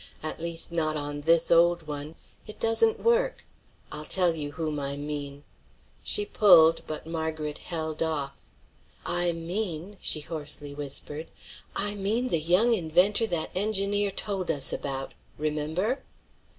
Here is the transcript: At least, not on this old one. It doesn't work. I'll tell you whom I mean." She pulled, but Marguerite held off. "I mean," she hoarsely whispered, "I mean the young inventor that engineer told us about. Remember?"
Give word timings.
At 0.23 0.39
least, 0.39 0.71
not 0.71 0.97
on 0.97 1.21
this 1.21 1.51
old 1.51 1.85
one. 1.85 2.15
It 2.47 2.59
doesn't 2.59 3.03
work. 3.03 3.45
I'll 3.91 4.03
tell 4.03 4.33
you 4.33 4.53
whom 4.53 4.79
I 4.79 4.97
mean." 4.97 5.43
She 6.03 6.25
pulled, 6.25 6.81
but 6.87 7.05
Marguerite 7.05 7.59
held 7.59 8.01
off. 8.01 8.49
"I 9.05 9.31
mean," 9.31 9.97
she 10.01 10.21
hoarsely 10.21 10.73
whispered, 10.73 11.29
"I 11.75 11.93
mean 11.93 12.29
the 12.29 12.39
young 12.39 12.73
inventor 12.73 13.27
that 13.27 13.55
engineer 13.55 14.09
told 14.09 14.49
us 14.49 14.73
about. 14.73 15.13
Remember?" 15.37 16.01